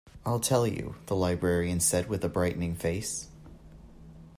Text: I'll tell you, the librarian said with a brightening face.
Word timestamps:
I'll 0.25 0.39
tell 0.39 0.65
you, 0.65 0.95
the 1.05 1.15
librarian 1.15 1.79
said 1.79 2.09
with 2.09 2.25
a 2.25 2.27
brightening 2.27 2.73
face. 2.75 3.27